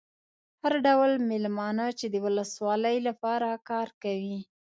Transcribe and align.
هر 0.63 0.73
ډول 0.85 1.11
مېلمانه 1.29 1.85
چې 1.99 2.05
د 2.09 2.15
ولسوالۍ 2.25 2.97
لپاره 3.07 3.49
کار 3.69 3.87
کوي. 4.03 4.39